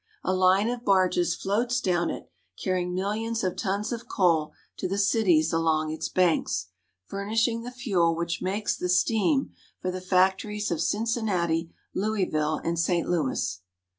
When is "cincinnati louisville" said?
10.81-12.59